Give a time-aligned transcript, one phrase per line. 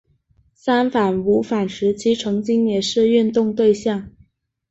[0.55, 4.09] 三反五反时期曾经也是运动对象。